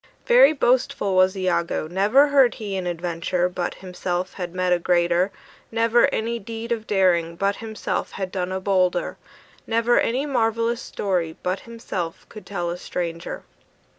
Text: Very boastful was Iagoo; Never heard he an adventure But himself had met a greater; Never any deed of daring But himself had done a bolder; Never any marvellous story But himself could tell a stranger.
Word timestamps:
Very 0.25 0.51
boastful 0.51 1.13
was 1.15 1.35
Iagoo; 1.37 1.87
Never 1.87 2.29
heard 2.29 2.55
he 2.55 2.75
an 2.75 2.87
adventure 2.87 3.47
But 3.47 3.75
himself 3.75 4.33
had 4.33 4.55
met 4.55 4.73
a 4.73 4.79
greater; 4.79 5.29
Never 5.71 6.07
any 6.07 6.39
deed 6.39 6.71
of 6.71 6.87
daring 6.87 7.35
But 7.35 7.57
himself 7.57 8.13
had 8.13 8.31
done 8.31 8.51
a 8.51 8.59
bolder; 8.59 9.17
Never 9.67 9.99
any 9.99 10.25
marvellous 10.25 10.81
story 10.81 11.37
But 11.43 11.59
himself 11.69 12.27
could 12.29 12.47
tell 12.47 12.71
a 12.71 12.79
stranger. 12.79 13.43